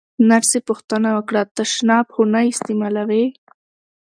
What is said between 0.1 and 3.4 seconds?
نرسې پوښتنه وکړه: تشناب خو نه استعمالوې؟